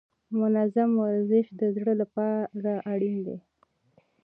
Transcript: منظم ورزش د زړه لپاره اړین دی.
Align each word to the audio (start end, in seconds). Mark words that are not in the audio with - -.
منظم 0.41 0.91
ورزش 1.03 1.45
د 1.59 1.61
زړه 1.75 1.93
لپاره 2.01 2.71
اړین 2.91 3.17
دی. 3.27 3.37